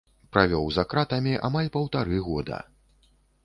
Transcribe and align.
Правёў 0.35 0.71
за 0.77 0.85
кратамі 0.93 1.35
амаль 1.51 1.71
паўтары 1.77 2.25
года. 2.33 2.57